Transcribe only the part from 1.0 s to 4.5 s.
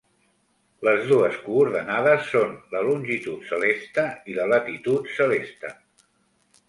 dues coordenades són la longitud celeste i la